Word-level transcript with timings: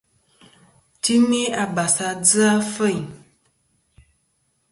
Timi 1.01 1.41
abàs 1.63 1.95
a 2.07 2.09
dzɨ 2.21 2.41
afêyn. 2.57 3.05